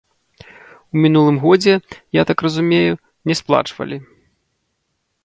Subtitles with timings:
[0.93, 1.73] У мінулым годзе,
[2.19, 2.93] я так разумею,
[3.33, 3.97] не сплачвалі.